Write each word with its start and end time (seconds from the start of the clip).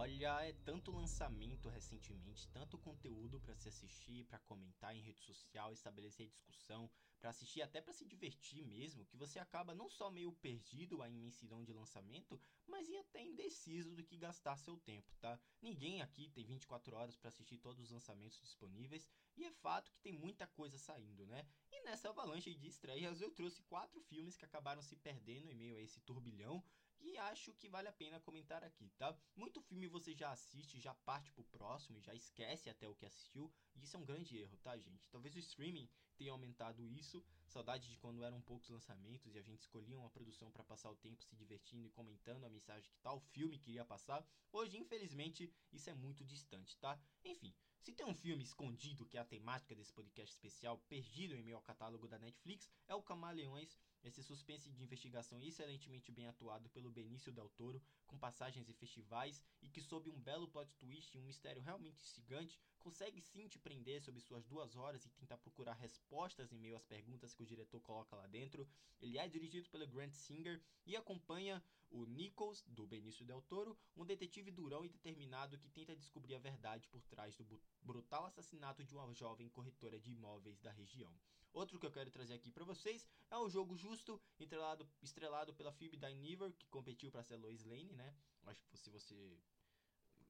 Olha, 0.00 0.44
é 0.44 0.52
tanto 0.64 0.92
lançamento 0.92 1.68
recentemente, 1.68 2.48
tanto 2.50 2.78
conteúdo 2.78 3.40
para 3.40 3.52
se 3.52 3.68
assistir, 3.68 4.24
para 4.26 4.38
comentar 4.38 4.94
em 4.94 5.02
rede 5.02 5.20
social, 5.20 5.72
estabelecer 5.72 6.28
discussão, 6.28 6.88
para 7.18 7.30
assistir 7.30 7.62
até 7.62 7.80
para 7.80 7.92
se 7.92 8.06
divertir 8.06 8.64
mesmo, 8.64 9.04
que 9.06 9.16
você 9.16 9.40
acaba 9.40 9.74
não 9.74 9.90
só 9.90 10.08
meio 10.08 10.32
perdido 10.34 11.02
a 11.02 11.08
imensidão 11.08 11.64
de 11.64 11.72
lançamento, 11.72 12.40
mas 12.64 12.88
e 12.88 12.96
até 12.96 13.24
indeciso 13.24 13.92
do 13.96 14.04
que 14.04 14.16
gastar 14.16 14.56
seu 14.56 14.76
tempo, 14.76 15.12
tá? 15.16 15.36
Ninguém 15.60 16.00
aqui 16.00 16.30
tem 16.30 16.44
24 16.44 16.94
horas 16.94 17.16
para 17.16 17.30
assistir 17.30 17.58
todos 17.58 17.80
os 17.80 17.90
lançamentos 17.90 18.40
disponíveis 18.40 19.10
e 19.36 19.44
é 19.44 19.50
fato 19.50 19.90
que 19.90 20.00
tem 20.00 20.12
muita 20.12 20.46
coisa 20.46 20.78
saindo, 20.78 21.26
né? 21.26 21.44
E 21.72 21.82
nessa 21.82 22.10
avalanche 22.10 22.54
de 22.54 22.68
estreias 22.68 23.20
eu 23.20 23.32
trouxe 23.32 23.62
quatro 23.62 24.00
filmes 24.02 24.36
que 24.36 24.44
acabaram 24.44 24.80
se 24.80 24.94
perdendo 24.94 25.50
em 25.50 25.56
meio 25.56 25.76
a 25.76 25.80
esse 25.80 26.00
turbilhão 26.02 26.62
e 27.00 27.16
acho 27.18 27.52
que 27.54 27.68
vale 27.68 27.88
a 27.88 27.92
pena 27.92 28.20
comentar 28.20 28.62
aqui, 28.64 28.90
tá? 28.96 29.16
Muito 29.36 29.60
filme 29.62 29.86
você 29.86 30.14
já 30.14 30.30
assiste, 30.30 30.80
já 30.80 30.94
parte 30.94 31.32
pro 31.32 31.44
próximo 31.44 31.98
e 31.98 32.02
já 32.02 32.14
esquece 32.14 32.68
até 32.68 32.88
o 32.88 32.94
que 32.94 33.06
assistiu, 33.06 33.52
e 33.74 33.82
isso 33.84 33.96
é 33.96 34.00
um 34.00 34.04
grande 34.04 34.36
erro, 34.36 34.56
tá, 34.58 34.76
gente? 34.76 35.08
Talvez 35.10 35.34
o 35.34 35.38
streaming 35.38 35.88
tenha 36.16 36.32
aumentado 36.32 36.86
isso, 36.86 37.24
saudade 37.46 37.88
de 37.88 37.96
quando 37.96 38.24
eram 38.24 38.40
poucos 38.40 38.68
lançamentos 38.68 39.34
e 39.34 39.38
a 39.38 39.42
gente 39.42 39.60
escolhia 39.60 39.96
uma 39.96 40.10
produção 40.10 40.50
para 40.50 40.64
passar 40.64 40.90
o 40.90 40.96
tempo 40.96 41.22
se 41.22 41.36
divertindo 41.36 41.86
e 41.86 41.90
comentando 41.90 42.44
a 42.44 42.50
mensagem 42.50 42.90
que 42.90 42.98
tal 42.98 43.20
filme 43.20 43.58
queria 43.58 43.84
passar. 43.84 44.26
Hoje, 44.52 44.76
infelizmente, 44.76 45.52
isso 45.72 45.88
é 45.88 45.94
muito 45.94 46.24
distante, 46.24 46.76
tá? 46.78 47.00
Enfim, 47.24 47.54
se 47.80 47.92
tem 47.92 48.06
um 48.06 48.14
filme 48.14 48.42
escondido 48.42 49.06
que 49.06 49.16
é 49.16 49.20
a 49.20 49.24
temática 49.24 49.74
desse 49.74 49.92
podcast 49.92 50.34
especial, 50.34 50.78
perdido 50.88 51.34
em 51.34 51.42
meio 51.42 51.56
ao 51.56 51.62
catálogo 51.62 52.08
da 52.08 52.18
Netflix, 52.18 52.70
é 52.86 52.94
o 52.94 53.02
Camaleões 53.02 53.78
esse 54.04 54.22
suspense 54.22 54.70
de 54.70 54.82
investigação 54.82 55.42
excelentemente 55.42 56.12
bem 56.12 56.26
atuado 56.26 56.68
pelo 56.70 56.90
Benício 56.90 57.32
Del 57.32 57.48
Toro, 57.50 57.82
com 58.06 58.18
passagens 58.18 58.68
e 58.68 58.72
festivais, 58.72 59.42
e 59.60 59.68
que 59.68 59.82
sob 59.82 60.08
um 60.08 60.20
belo 60.20 60.48
plot 60.48 60.72
twist 60.76 61.14
e 61.14 61.18
um 61.18 61.24
mistério 61.24 61.62
realmente 61.62 62.02
instigante, 62.02 62.58
consegue 62.88 63.20
sim 63.20 63.46
te 63.46 63.58
prender 63.58 64.00
sobre 64.00 64.18
suas 64.18 64.46
duas 64.46 64.74
horas 64.74 65.04
e 65.04 65.10
tentar 65.10 65.36
procurar 65.36 65.74
respostas 65.74 66.50
em 66.50 66.58
meio 66.58 66.74
às 66.74 66.86
perguntas 66.86 67.34
que 67.34 67.42
o 67.42 67.46
diretor 67.46 67.82
coloca 67.82 68.16
lá 68.16 68.26
dentro. 68.26 68.66
Ele 68.98 69.18
é 69.18 69.28
dirigido 69.28 69.68
pelo 69.68 69.86
Grant 69.86 70.14
Singer 70.14 70.58
e 70.86 70.96
acompanha 70.96 71.62
o 71.90 72.06
Nichols, 72.06 72.64
do 72.66 72.86
Benício 72.86 73.26
Del 73.26 73.42
Toro, 73.42 73.76
um 73.94 74.06
detetive 74.06 74.50
durão 74.50 74.86
e 74.86 74.88
determinado 74.88 75.58
que 75.58 75.68
tenta 75.68 75.94
descobrir 75.94 76.34
a 76.34 76.38
verdade 76.38 76.88
por 76.88 77.02
trás 77.02 77.36
do 77.36 77.60
brutal 77.82 78.24
assassinato 78.24 78.82
de 78.82 78.94
uma 78.94 79.12
jovem 79.12 79.50
corretora 79.50 80.00
de 80.00 80.10
imóveis 80.10 80.58
da 80.58 80.70
região. 80.70 81.14
Outro 81.52 81.78
que 81.78 81.84
eu 81.84 81.92
quero 81.92 82.10
trazer 82.10 82.32
aqui 82.32 82.50
para 82.50 82.64
vocês 82.64 83.06
é 83.30 83.36
o 83.36 83.50
Jogo 83.50 83.76
Justo, 83.76 84.18
estrelado, 84.38 84.88
estrelado 85.02 85.52
pela 85.52 85.72
Phoebe 85.72 85.98
Dynevor, 85.98 86.52
que 86.52 86.66
competiu 86.68 87.10
para 87.10 87.22
ser 87.22 87.36
Lois 87.36 87.64
Lane, 87.64 87.92
né? 87.92 88.14
Acho 88.44 88.66
que 88.66 88.78
se 88.78 88.88
você 88.88 89.38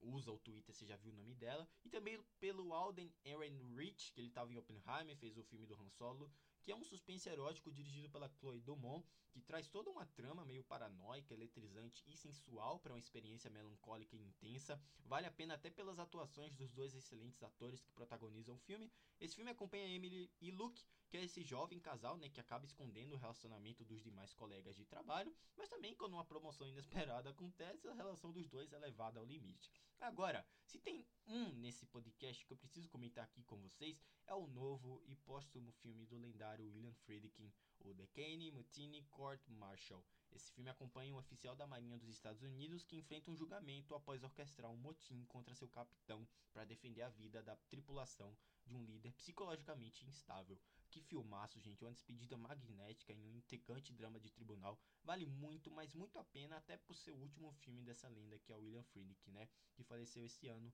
usa 0.01 0.31
o 0.31 0.39
Twitter, 0.39 0.75
você 0.75 0.87
já 0.87 0.97
viu 0.97 1.13
o 1.13 1.17
nome 1.17 1.35
dela. 1.35 1.69
E 1.85 1.89
também 1.89 2.23
pelo 2.41 2.73
Alden 2.73 3.13
Ehrenreich, 3.25 4.13
que 4.13 4.21
ele 4.21 4.29
estava 4.29 4.53
em 4.53 4.57
Oppenheimer, 4.57 5.17
fez 5.17 5.37
o 5.37 5.45
filme 5.45 5.67
do 5.67 5.75
Han 5.75 5.91
Solo 5.91 6.31
que 6.69 6.73
é 6.73 6.77
um 6.77 6.85
suspense 6.85 7.27
erótico 7.27 7.73
dirigido 7.73 8.11
pela 8.11 8.29
Chloe 8.29 8.61
Dumont, 8.61 9.03
que 9.31 9.41
traz 9.41 9.67
toda 9.69 9.89
uma 9.89 10.05
trama 10.05 10.45
meio 10.45 10.63
paranoica, 10.63 11.33
eletrizante 11.33 12.05
e 12.07 12.15
sensual 12.15 12.79
para 12.79 12.93
uma 12.93 12.99
experiência 12.99 13.49
melancólica 13.49 14.15
e 14.15 14.21
intensa. 14.21 14.79
Vale 15.07 15.27
a 15.27 15.31
pena 15.31 15.55
até 15.55 15.71
pelas 15.71 15.99
atuações 15.99 16.55
dos 16.55 16.71
dois 16.71 16.95
excelentes 16.95 17.43
atores 17.43 17.81
que 17.81 17.91
protagonizam 17.91 18.55
o 18.55 18.59
filme. 18.59 18.93
Esse 19.19 19.35
filme 19.35 19.51
acompanha 19.51 19.89
Emily 19.89 20.31
e 20.43 20.51
Luke, 20.51 20.85
que 21.09 21.17
é 21.17 21.25
esse 21.25 21.43
jovem 21.43 21.81
casal, 21.81 22.19
né, 22.19 22.29
que 22.29 22.39
acaba 22.39 22.67
escondendo 22.67 23.15
o 23.15 23.19
relacionamento 23.19 23.83
dos 23.83 24.03
demais 24.03 24.35
colegas 24.35 24.77
de 24.77 24.85
trabalho, 24.85 25.35
mas 25.57 25.71
também 25.71 25.95
quando 25.95 26.13
uma 26.13 26.25
promoção 26.27 26.69
inesperada 26.69 27.31
acontece, 27.31 27.89
a 27.89 27.95
relação 27.95 28.31
dos 28.31 28.47
dois 28.47 28.75
é 28.75 28.79
levada 28.79 29.19
ao 29.19 29.25
limite. 29.25 29.73
Agora, 29.99 30.47
se 30.67 30.79
tem 30.79 31.07
um 31.27 31.49
nesse 31.55 31.87
podcast 31.87 32.45
que 32.45 32.53
eu 32.53 32.59
preciso 32.59 32.91
comentar 32.91 33.25
aqui 33.25 33.43
com 33.43 33.57
vocês, 33.57 34.05
é 34.29 34.35
o 34.35 34.47
novo 34.47 35.03
e 35.07 35.17
póstumo 35.17 35.73
filme 35.73 36.05
do 36.05 36.19
lendário 36.19 36.71
William 36.71 36.93
Friedkin, 36.93 37.51
o 37.81 37.95
The 37.95 38.07
Kenny 38.09 38.51
Mutiny 38.53 39.03
Court 39.05 39.41
Martial. 39.49 40.05
Esse 40.31 40.53
filme 40.53 40.69
acompanha 40.69 41.15
um 41.15 41.19
oficial 41.19 41.57
da 41.57 41.67
Marinha 41.67 41.97
dos 41.97 42.11
Estados 42.11 42.43
Unidos 42.43 42.85
que 42.85 42.97
enfrenta 42.97 43.31
um 43.31 43.37
julgamento 43.37 43.95
após 43.95 44.23
orquestrar 44.23 44.71
um 44.71 44.77
motim 44.77 45.25
contra 45.25 45.55
seu 45.55 45.67
capitão 45.67 46.29
para 46.53 46.67
defender 46.67 47.01
a 47.01 47.09
vida 47.09 47.43
da 47.43 47.57
tripulação 47.71 48.37
de 48.67 48.75
um 48.75 48.85
líder 48.85 49.15
psicologicamente 49.15 50.07
instável. 50.07 50.61
Que 50.91 51.01
filmaço, 51.01 51.59
gente, 51.59 51.83
uma 51.83 51.93
despedida 51.93 52.37
magnética 52.37 53.15
em 53.15 53.25
um 53.25 53.35
intrigante 53.35 53.95
drama 53.95 54.21
de 54.21 54.31
tribunal. 54.31 54.79
Vale 55.03 55.25
muito, 55.25 55.71
mas 55.71 55.95
muito 55.95 56.19
a 56.19 56.25
pena, 56.25 56.59
até 56.59 56.77
por 56.77 56.95
ser 56.95 57.13
o 57.13 57.19
último 57.19 57.51
filme 57.53 57.83
dessa 57.83 58.09
lenda 58.09 58.39
que 58.39 58.53
é 58.53 58.57
o 58.57 58.61
William 58.61 58.85
Friedkin, 58.85 59.31
né? 59.31 59.49
Que 59.73 59.83
faleceu 59.83 60.23
esse 60.27 60.49
ano, 60.49 60.71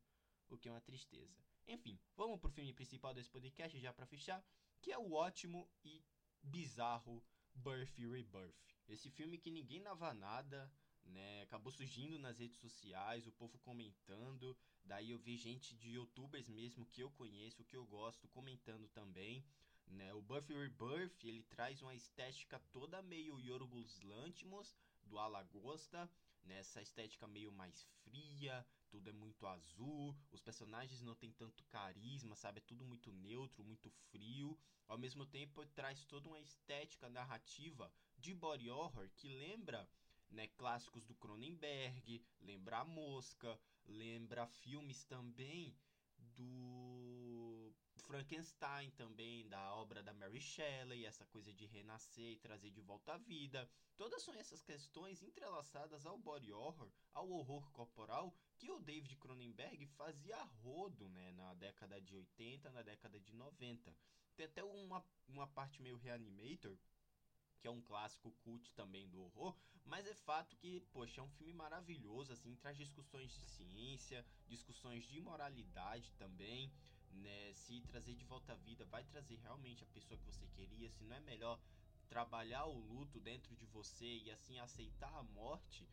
o 0.51 0.59
que 0.59 0.69
é 0.69 0.73
uma 0.73 0.81
tristeza. 0.81 1.54
Enfim, 1.67 1.99
vamos 2.17 2.39
pro 2.39 2.51
filme 2.51 2.73
principal 2.73 3.15
desse 3.15 3.31
podcast 3.31 3.79
já 3.79 3.93
para 3.93 4.07
fechar, 4.07 4.45
que 4.81 4.93
é 4.93 4.99
o 4.99 5.13
ótimo 5.13 5.69
e 5.83 6.05
bizarro 6.43 7.25
Birth 7.55 7.97
Rebirth. 7.99 8.55
Esse 8.87 9.11
filme 9.11 9.39
que 9.39 9.51
ninguém 9.51 9.83
dava 9.83 10.13
nada, 10.13 10.71
né? 11.05 11.43
Acabou 11.43 11.73
surgindo 11.73 12.19
nas 12.19 12.39
redes 12.39 12.59
sociais, 12.59 13.27
o 13.27 13.33
povo 13.33 13.59
comentando. 13.59 14.57
Daí 14.85 15.11
eu 15.11 15.19
vi 15.19 15.37
gente 15.37 15.75
de 15.75 15.93
youtubers 15.93 16.49
mesmo 16.49 16.87
que 16.87 17.03
eu 17.03 17.11
conheço, 17.13 17.65
que 17.65 17.77
eu 17.77 17.87
gosto, 17.87 18.29
comentando 18.29 18.87
também. 18.89 19.43
Né? 19.87 20.13
O 20.15 20.23
Birth 20.23 20.49
Rebirth, 20.49 21.25
ele 21.25 21.43
traz 21.45 21.81
uma 21.81 21.95
estética 21.95 22.59
toda 22.73 23.03
meio 23.03 23.41
Yorgos 23.41 24.01
Lanthimos, 24.01 24.77
do 25.05 25.19
Alagosta, 25.19 26.11
nessa 26.45 26.79
né? 26.79 26.83
estética 26.83 27.27
meio 27.27 27.53
mais 27.53 27.85
fria, 28.03 28.67
tudo 28.89 29.09
é 29.09 29.13
muito 29.13 29.47
azul, 29.47 30.17
os 30.31 30.41
personagens 30.41 31.03
não 31.03 31.15
tem 31.15 31.33
tanto 31.33 31.65
carisma, 31.65 32.37
sabe? 32.37 32.59
É 32.59 32.63
tudo 32.63 32.85
muito 32.85 33.11
neutro, 33.13 33.65
muito 33.65 33.91
frio. 34.11 34.59
Ao 34.87 34.99
mesmo 34.99 35.27
tempo, 35.27 35.65
traz 35.67 36.05
toda 36.05 36.29
uma 36.29 36.41
estética 36.41 37.09
narrativa 37.09 37.91
de 38.19 38.35
body 38.35 38.71
horror 38.71 39.09
que 39.17 39.29
lembra 39.29 39.89
né, 40.31 40.49
clássicos 40.49 41.05
do 41.05 41.15
Cronenberg, 41.15 42.23
lembra 42.41 42.79
a 42.79 42.85
Mosca, 42.85 43.59
lembra 43.87 44.47
filmes 44.47 45.05
também 45.05 45.77
do 46.19 47.54
Frankenstein 48.07 48.91
também, 48.93 49.49
da 49.49 49.75
obra 49.75 50.03
da 50.03 50.13
Mary 50.13 50.41
Shelley, 50.41 51.05
essa 51.05 51.25
coisa 51.27 51.53
de 51.53 51.67
renascer 51.67 52.33
e 52.33 52.39
trazer 52.39 52.71
de 52.71 52.81
volta 52.81 53.15
à 53.15 53.19
vida. 53.19 53.69
Todas 53.97 54.23
são 54.23 54.35
essas 54.35 54.63
questões 54.63 55.23
entrelaçadas 55.23 56.05
ao 56.05 56.19
body 56.19 56.53
horror, 56.53 56.91
ao 57.13 57.29
horror 57.31 57.71
corporal, 57.73 58.35
que 58.59 58.71
o 58.71 58.79
David 58.79 59.17
Cronenberg 59.17 59.87
fazia 59.87 60.43
rodo 60.63 61.09
né, 61.09 61.33
na 61.33 61.55
década 61.55 62.01
de 62.01 62.15
80, 62.15 62.71
na 62.71 62.83
década 62.83 63.19
de 63.19 63.35
90. 63.35 63.97
Tem 64.37 64.47
até 64.47 64.63
uma, 64.63 65.05
uma 65.29 65.47
parte 65.47 65.81
meio 65.81 65.97
reanimator, 65.97 66.77
que 67.61 67.69
é 67.69 67.71
um 67.71 67.81
clássico 67.81 68.31
cult 68.43 68.71
também 68.73 69.09
do 69.09 69.23
horror, 69.23 69.57
mas 69.85 70.07
é 70.07 70.15
fato 70.15 70.57
que, 70.57 70.81
poxa, 70.93 71.21
é 71.21 71.25
um 71.25 71.31
filme 71.31 71.53
maravilhoso, 71.53 72.33
assim, 72.33 72.55
traz 72.57 72.77
discussões 72.77 73.33
de 73.33 73.47
ciência, 73.47 74.25
discussões 74.47 75.05
de 75.05 75.21
moralidade 75.21 76.13
também, 76.15 76.73
né? 77.15 77.53
Se 77.53 77.81
trazer 77.83 78.15
de 78.15 78.25
volta 78.25 78.53
à 78.53 78.57
vida 78.57 78.85
vai 78.87 79.05
trazer 79.05 79.37
realmente 79.37 79.85
a 79.85 79.87
pessoa 79.89 80.19
que 80.19 80.25
você 80.25 80.47
queria, 80.49 80.91
se 80.91 81.05
não 81.05 81.17
é 81.17 81.21
melhor 81.21 81.59
trabalhar 82.09 82.67
o 82.67 82.79
luto 82.79 83.21
dentro 83.21 83.55
de 83.57 83.67
você 83.67 84.07
e 84.07 84.31
assim 84.31 84.59
aceitar 84.59 85.13
a 85.15 85.23
morte, 85.23 85.89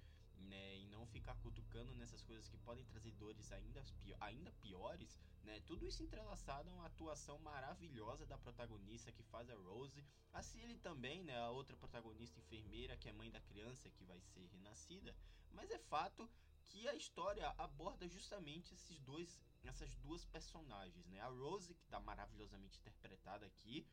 né, 0.49 0.77
e 0.77 0.87
não 0.87 1.05
ficar 1.05 1.35
cutucando 1.35 1.95
nessas 1.95 2.21
coisas 2.21 2.47
que 2.47 2.57
podem 2.57 2.83
trazer 2.85 3.11
dores 3.11 3.51
ainda, 3.51 3.83
ainda 4.19 4.51
piores, 4.53 5.19
né? 5.43 5.59
Tudo 5.61 5.85
isso 5.85 6.03
entrelaçado 6.03 6.69
a 6.69 6.73
uma 6.73 6.85
atuação 6.85 7.37
maravilhosa 7.39 8.25
da 8.25 8.37
protagonista 8.37 9.11
que 9.11 9.23
faz 9.23 9.49
a 9.49 9.55
Rose, 9.55 10.03
assim 10.33 10.61
ele 10.61 10.77
também, 10.77 11.23
né, 11.23 11.37
a 11.37 11.51
outra 11.51 11.75
protagonista 11.77 12.39
enfermeira 12.39 12.97
que 12.97 13.09
é 13.09 13.13
mãe 13.13 13.29
da 13.29 13.39
criança 13.41 13.89
que 13.89 14.03
vai 14.03 14.19
ser 14.19 14.47
renascida, 14.47 15.15
mas 15.51 15.69
é 15.71 15.77
fato 15.77 16.29
que 16.67 16.87
a 16.87 16.95
história 16.95 17.47
aborda 17.57 18.07
justamente 18.07 18.73
esses 18.73 18.99
dois 18.99 19.39
essas 19.69 19.93
duas 19.97 20.25
personagens, 20.25 21.05
né? 21.07 21.19
A 21.21 21.27
Rose 21.27 21.73
que 21.73 21.83
está 21.83 21.99
maravilhosamente 21.99 22.79
interpretada 22.79 23.45
aqui, 23.45 23.85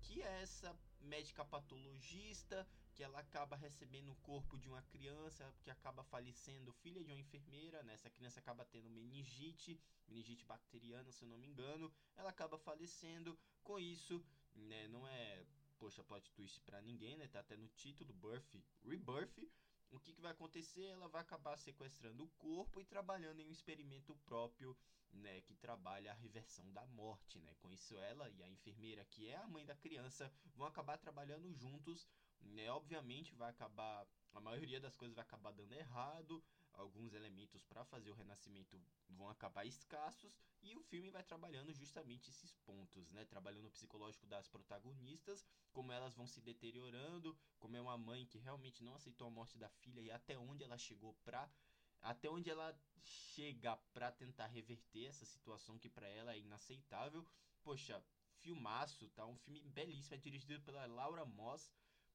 que 0.00 0.22
é 0.22 0.42
essa 0.42 0.76
médica 1.00 1.44
patologista 1.44 2.66
que 2.94 3.02
ela 3.02 3.20
acaba 3.20 3.56
recebendo 3.56 4.12
o 4.12 4.16
corpo 4.16 4.58
de 4.58 4.68
uma 4.68 4.82
criança 4.82 5.54
que 5.62 5.70
acaba 5.70 6.02
falecendo, 6.04 6.72
filha 6.72 7.02
de 7.02 7.10
uma 7.10 7.18
enfermeira, 7.18 7.82
né? 7.82 7.94
Essa 7.94 8.10
criança 8.10 8.40
acaba 8.40 8.64
tendo 8.64 8.90
meningite, 8.90 9.80
meningite 10.08 10.44
bacteriana, 10.44 11.10
se 11.12 11.22
eu 11.24 11.28
não 11.28 11.38
me 11.38 11.46
engano, 11.46 11.92
ela 12.16 12.30
acaba 12.30 12.58
falecendo. 12.58 13.38
Com 13.62 13.78
isso, 13.78 14.24
né, 14.54 14.88
não 14.88 15.06
é, 15.06 15.44
poxa, 15.78 16.02
plot 16.02 16.30
twist 16.32 16.60
para 16.60 16.80
ninguém, 16.80 17.16
né? 17.16 17.28
Tá 17.28 17.40
até 17.40 17.56
no 17.56 17.68
título 17.68 18.12
Birth, 18.14 18.56
Rebirth. 18.84 19.38
O 19.92 19.98
que, 19.98 20.12
que 20.12 20.20
vai 20.20 20.32
acontecer? 20.32 20.84
Ela 20.84 21.08
vai 21.08 21.20
acabar 21.20 21.56
sequestrando 21.56 22.24
o 22.24 22.28
corpo 22.38 22.80
e 22.80 22.84
trabalhando 22.84 23.40
em 23.40 23.48
um 23.48 23.52
experimento 23.52 24.14
próprio 24.24 24.76
né, 25.12 25.40
que 25.40 25.54
trabalha 25.56 26.12
a 26.12 26.14
reversão 26.14 26.72
da 26.72 26.86
morte, 26.86 27.38
né? 27.40 27.54
Com 27.60 27.72
isso 27.72 27.98
ela 27.98 28.30
e 28.30 28.42
a 28.42 28.48
enfermeira, 28.48 29.04
que 29.04 29.28
é 29.28 29.36
a 29.36 29.48
mãe 29.48 29.66
da 29.66 29.74
criança, 29.74 30.32
vão 30.54 30.66
acabar 30.66 30.98
trabalhando 30.98 31.52
juntos 31.52 32.08
né? 32.42 32.70
Obviamente 32.70 33.34
vai 33.34 33.50
acabar, 33.50 34.06
a 34.32 34.40
maioria 34.40 34.80
das 34.80 34.96
coisas 34.96 35.14
vai 35.14 35.24
acabar 35.24 35.52
dando 35.52 35.72
errado, 35.72 36.42
alguns 36.72 37.12
elementos 37.12 37.64
para 37.64 37.84
fazer 37.84 38.10
o 38.10 38.14
renascimento 38.14 38.80
vão 39.08 39.28
acabar 39.28 39.66
escassos 39.66 40.38
e 40.62 40.74
o 40.76 40.82
filme 40.82 41.10
vai 41.10 41.22
trabalhando 41.22 41.72
justamente 41.72 42.30
esses 42.30 42.54
pontos, 42.64 43.10
né? 43.10 43.24
Trabalhando 43.24 43.66
o 43.66 43.70
psicológico 43.70 44.26
das 44.26 44.48
protagonistas, 44.48 45.44
como 45.72 45.92
elas 45.92 46.14
vão 46.14 46.26
se 46.26 46.40
deteriorando, 46.40 47.36
como 47.58 47.76
é 47.76 47.80
uma 47.80 47.98
mãe 47.98 48.26
que 48.26 48.38
realmente 48.38 48.82
não 48.82 48.94
aceitou 48.94 49.26
a 49.26 49.30
morte 49.30 49.58
da 49.58 49.68
filha 49.68 50.00
e 50.00 50.10
até 50.10 50.38
onde 50.38 50.64
ela 50.64 50.78
chegou 50.78 51.14
pra 51.24 51.50
até 52.02 52.30
onde 52.30 52.48
ela 52.48 52.74
chega 53.02 53.76
para 53.92 54.10
tentar 54.10 54.46
reverter 54.46 55.06
essa 55.06 55.24
situação 55.26 55.78
que 55.78 55.88
para 55.88 56.08
ela 56.08 56.32
é 56.32 56.38
inaceitável. 56.38 57.26
Poxa, 57.62 58.02
filmaço, 58.40 59.08
tá? 59.10 59.26
Um 59.26 59.36
filme 59.36 59.60
belíssimo, 59.68 60.14
é 60.14 60.18
dirigido 60.18 60.60
pela 60.62 60.86
Laura 60.86 61.24
Moss. 61.24 61.70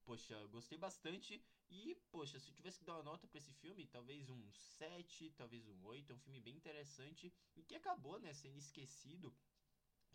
Poxa, 0.06 0.46
gostei 0.48 0.78
bastante. 0.78 1.44
E, 1.69 1.96
poxa, 2.12 2.40
se 2.40 2.50
eu 2.50 2.54
tivesse 2.54 2.78
que 2.80 2.86
dar 2.86 2.94
uma 2.94 3.04
nota 3.04 3.28
para 3.28 3.40
esse 3.40 3.52
filme, 3.54 3.88
talvez 3.88 4.30
um 4.30 4.52
7, 4.52 5.31
talvez 5.31 5.68
um 5.68 5.84
8. 5.84 6.12
É 6.12 6.16
um 6.16 6.19
filme 6.19 6.40
bem 6.40 6.56
interessante 6.56 7.34
e 7.56 7.63
que 7.63 7.75
acabou, 7.75 8.19
né, 8.19 8.31
sendo 8.31 8.57
esquecido, 8.57 9.36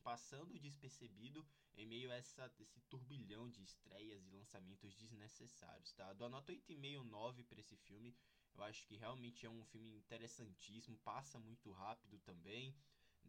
passando 0.03 0.59
despercebido 0.61 1.45
em 1.75 1.87
meio 1.87 2.11
a 2.11 2.15
essa, 2.15 2.53
esse 2.61 2.81
turbilhão 2.83 3.51
de 3.51 3.63
estreias 3.63 4.25
e 4.25 4.31
lançamentos 4.31 4.95
desnecessários, 4.95 5.93
tá? 5.93 6.13
Dou 6.13 6.29
a 6.29 6.31
nota 6.31 6.53
8,5, 6.53 7.03
9 7.03 7.43
para 7.43 7.61
esse 7.61 7.77
filme. 7.77 8.15
Eu 8.55 8.63
acho 8.63 8.87
que 8.87 8.97
realmente 8.97 9.45
é 9.45 9.51
um 9.51 9.65
filme 9.65 9.91
interessantíssimo, 9.97 10.99
passa 10.99 11.39
muito 11.39 11.73
rápido 11.73 12.19
também. 12.21 12.77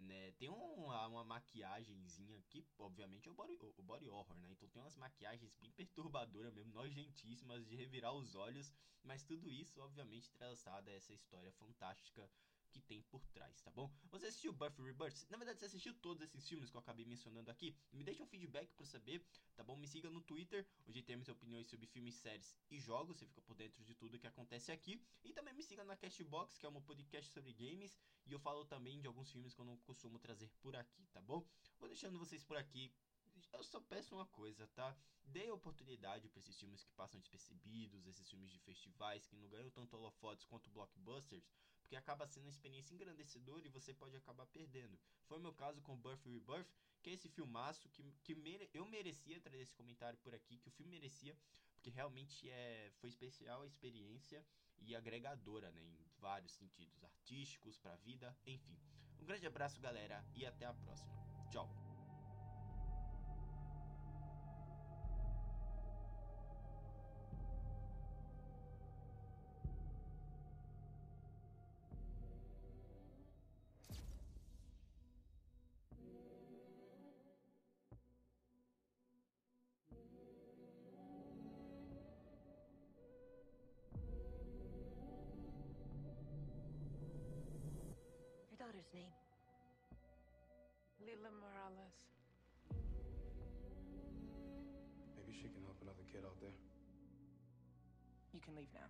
Né? 0.02 0.32
Tem 0.34 0.50
uma, 0.50 1.08
uma 1.08 1.24
maquiagemzinha 1.24 2.38
aqui, 2.40 2.66
obviamente 2.78 3.28
é 3.28 3.32
o 3.32 3.36
body, 3.36 3.58
o 3.78 3.84
body 3.84 4.10
horror, 4.10 4.38
né? 4.40 4.52
Então 4.52 4.68
tem 4.70 4.82
umas 4.82 4.96
maquiagens 4.96 5.56
bem 5.56 5.72
perturbadoras 5.72 6.54
mesmo, 6.54 6.74
nojentíssimas, 6.74 7.66
de 7.68 7.76
revirar 7.76 8.14
os 8.14 8.34
olhos, 8.36 8.74
mas 9.04 9.24
tudo 9.24 9.50
isso, 9.52 9.80
obviamente, 9.80 10.32
traçado 10.32 10.90
a 10.90 10.94
essa 10.94 11.14
história 11.14 11.52
fantástica 11.52 12.30
que 12.72 12.82
tem 12.82 13.02
por 13.04 13.24
trás, 13.28 13.62
tá 13.62 13.70
bom? 13.72 13.92
Você 14.10 14.28
assistiu 14.28 14.54
Buffy 14.54 14.82
Rebirth? 14.84 15.28
Na 15.30 15.38
verdade, 15.38 15.60
você 15.60 15.66
assistiu 15.66 15.94
todos 15.96 16.24
esses 16.24 16.48
filmes 16.48 16.70
que 16.70 16.78
eu 16.78 16.80
acabei 16.80 17.06
mencionando 17.06 17.52
aqui? 17.52 17.76
Me 17.92 18.04
deixa 18.04 18.24
um 18.24 18.28
feedback 18.28 18.74
para 18.74 18.86
saber, 18.86 19.24
tá 19.56 19.64
bom? 19.64 19.76
Me 19.76 19.88
siga 19.88 20.10
no 20.10 20.22
Twitter, 20.22 20.66
onde 20.88 21.02
temos 21.02 21.28
opiniões 21.28 21.68
sobre 21.68 21.86
filmes, 21.88 22.16
séries 22.16 22.56
e 22.70 22.80
jogos. 22.80 23.18
Você 23.18 23.26
fica 23.26 23.42
por 23.42 23.56
dentro 23.56 23.84
de 23.84 23.94
tudo 23.94 24.18
que 24.18 24.28
acontece 24.28 24.72
aqui. 24.72 25.02
E 25.24 25.34
também 25.34 25.54
me 25.54 25.64
siga 25.64 25.84
na 25.84 25.96
Castbox, 25.96 26.58
que 26.58 26.66
é 26.66 26.70
um 26.70 26.82
podcast 26.82 27.32
sobre 27.32 27.54
games. 27.54 27.98
E 28.26 28.32
eu 28.32 28.40
falo 28.40 28.66
também 28.66 29.02
de 29.02 29.08
alguns 29.08 29.32
filmes 29.32 29.54
que 29.54 29.62
eu 29.62 29.66
não 29.66 29.78
costumo 29.80 30.18
trazer 30.18 30.50
por 30.62 30.76
aqui, 30.76 31.06
tá 31.08 31.22
bom? 31.22 31.46
Vou 31.80 31.90
deixando 31.90 32.18
vocês 32.18 32.44
por 32.44 32.58
aqui 32.58 32.92
eu 33.54 33.64
só 33.64 33.80
peço 33.80 34.16
uma 34.16 34.26
coisa, 34.28 34.68
tá? 34.68 34.96
Dê 35.24 35.50
oportunidade 35.52 36.28
para 36.30 36.40
esses 36.40 36.58
filmes 36.58 36.84
que 36.84 36.92
passam 36.94 37.20
despercebidos, 37.20 38.08
esses 38.08 38.30
filmes 38.30 38.52
de 38.52 38.60
festivais 38.60 39.26
que 39.28 39.36
não 39.36 39.48
ganham 39.48 39.70
tanto 39.70 39.96
holofotes 39.96 40.46
quanto 40.46 40.70
blockbusters, 40.70 41.48
porque 41.92 41.98
acaba 41.98 42.26
sendo 42.26 42.46
uma 42.46 42.50
experiência 42.50 42.94
engrandecedora 42.94 43.68
e 43.68 43.70
você 43.70 43.94
pode 43.94 44.16
acabar 44.16 44.46
perdendo. 44.46 44.98
Foi 45.26 45.38
meu 45.38 45.52
caso 45.52 45.82
com 45.82 45.98
Birth 45.98 46.26
Rebirth, 46.26 46.70
que 47.02 47.10
é 47.10 47.14
esse 47.14 47.28
filmaço 47.28 47.90
que, 47.90 48.02
que 48.24 48.34
mere, 48.34 48.70
eu 48.74 48.86
merecia 48.86 49.42
trazer 49.42 49.64
esse 49.64 49.76
comentário 49.76 50.18
por 50.20 50.34
aqui, 50.34 50.58
que 50.58 50.70
o 50.70 50.72
filme 50.72 50.90
merecia, 50.90 51.38
porque 51.74 51.90
realmente 51.90 52.50
é, 52.50 52.90
foi 53.02 53.10
especial 53.10 53.64
a 53.64 53.68
experiência 53.68 54.42
e 54.80 54.96
agregadora, 54.96 55.70
né, 55.70 55.84
em 55.84 56.00
vários 56.18 56.54
sentidos, 56.54 57.04
artísticos, 57.04 57.78
para 57.78 57.92
a 57.92 57.98
vida, 57.98 58.34
enfim. 58.46 58.80
Um 59.20 59.26
grande 59.26 59.46
abraço, 59.46 59.82
galera, 59.82 60.24
e 60.34 60.46
até 60.46 60.66
a 60.66 60.74
próxima. 60.74 61.12
Tchau. 61.52 61.81
Daughter's 88.92 89.08
name? 89.08 89.16
Lila 91.00 91.32
Morales. 91.40 91.98
Maybe 95.16 95.34
she 95.34 95.48
can 95.50 95.64
help 95.64 95.80
another 95.82 96.04
kid 96.12 96.24
out 96.26 96.36
there. 96.42 96.56
You 98.34 98.40
can 98.40 98.56
leave 98.56 98.72
now. 98.76 98.88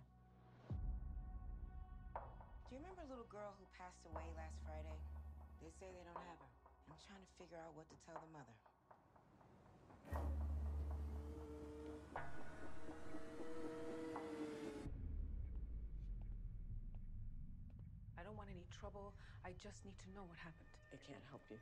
Do 2.14 2.78
you 2.78 2.78
remember 2.82 3.02
a 3.02 3.10
little 3.10 3.28
girl 3.30 3.54
who 3.58 3.64
passed 3.78 4.02
away 4.10 4.26
last 4.36 4.58
Friday? 4.64 4.98
They 5.60 5.70
say 5.78 5.86
they 5.92 6.04
don't 6.04 6.18
have 6.26 6.38
her. 6.40 6.50
I'm 6.90 6.98
trying 7.06 7.22
to 7.22 7.32
figure 7.38 7.58
out 7.58 7.74
what 7.76 7.86
to 7.90 7.96
tell 8.06 8.18
the 8.18 8.30
mother. 8.32 8.56
I 18.18 18.22
don't 18.22 18.36
want 18.36 18.48
any 18.50 18.66
trouble. 18.70 19.14
I 19.44 19.50
just 19.58 19.84
need 19.84 19.98
to 19.98 20.08
know 20.14 20.22
what 20.22 20.38
happened. 20.38 20.70
I 20.94 20.98
can't 21.02 21.24
help 21.28 21.42
you. 21.50 21.58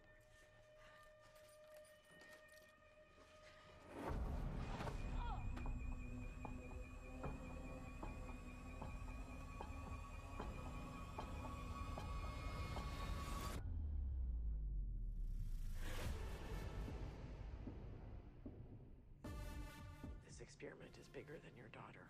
This 20.29 20.41
experiment 20.41 20.93
is 21.01 21.09
bigger 21.15 21.41
than 21.41 21.57
your 21.57 21.69
daughter. 21.73 22.05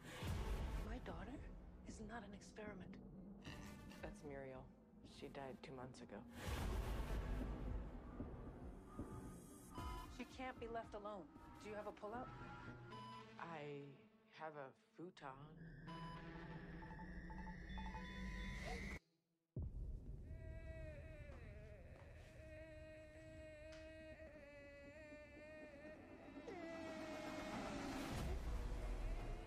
My 0.88 0.98
daughter 1.06 1.38
is 1.88 2.00
not 2.10 2.26
an 2.26 2.34
experiment. 2.34 2.90
That's 4.02 4.18
Muriel. 4.26 4.66
She 5.20 5.28
died 5.36 5.52
two 5.62 5.76
months 5.76 6.00
ago. 6.00 6.16
She 10.16 10.24
can't 10.34 10.58
be 10.58 10.66
left 10.72 10.94
alone. 10.94 11.28
Do 11.62 11.68
you 11.68 11.76
have 11.76 11.86
a 11.86 11.92
pullout? 11.92 12.24
I 13.38 13.84
have 14.40 14.56
a 14.56 14.72
futon. 14.96 15.28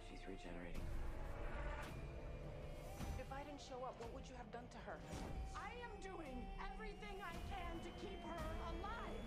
She's 0.05 0.21
regenerating. 0.29 0.85
If 3.17 3.31
I 3.31 3.41
didn't 3.43 3.61
show 3.67 3.83
up, 3.83 3.95
what 3.97 4.13
would 4.13 4.29
you 4.29 4.35
have 4.37 4.51
done 4.51 4.69
to 4.69 4.77
her? 4.85 5.42
I 6.03 6.07
am 6.07 6.15
doing 6.15 6.45
everything 6.73 7.17
I 7.21 7.35
can 7.49 7.79
to 7.83 7.91
keep 8.01 8.19
her 8.25 8.45
alive. 8.71 9.23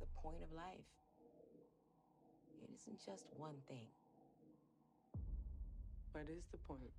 The 0.00 0.06
point 0.22 0.42
of 0.42 0.52
life. 0.52 0.88
It 2.62 2.70
isn't 2.74 3.04
just 3.04 3.26
one 3.36 3.56
thing. 3.68 3.86
What 6.12 6.24
is 6.28 6.44
the 6.50 6.58
point? 6.58 6.92